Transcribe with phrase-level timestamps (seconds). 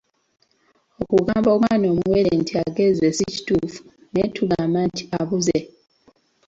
[1.01, 3.81] Okugamba omwana omuwere nti agezze si kituufu
[4.11, 5.59] naye tugamba nti abuzze.